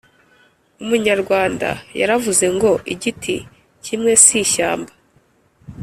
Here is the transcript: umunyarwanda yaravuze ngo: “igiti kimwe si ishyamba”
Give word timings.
umunyarwanda 0.83 1.69
yaravuze 1.99 2.45
ngo: 2.55 2.71
“igiti 2.93 3.35
kimwe 3.83 4.11
si 4.23 4.35
ishyamba” 4.43 4.93